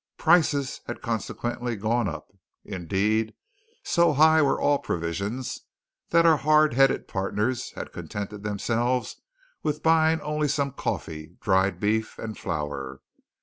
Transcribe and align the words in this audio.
Prices 0.17 0.81
had 0.87 1.03
consequently 1.03 1.75
gone 1.75 2.07
up. 2.07 2.33
Indeed, 2.65 3.35
so 3.83 4.13
high 4.13 4.41
were 4.41 4.59
all 4.59 4.79
provisions 4.79 5.59
that 6.09 6.25
our 6.25 6.37
hard 6.37 6.73
headed 6.73 7.07
partners 7.07 7.69
had 7.73 7.93
contented 7.93 8.41
themselves 8.41 9.17
with 9.61 9.83
buying 9.83 10.19
only 10.21 10.47
some 10.47 10.71
coffee, 10.71 11.37
dried 11.39 11.79
beef, 11.79 12.17
and 12.17 12.35
flour. 12.35 13.01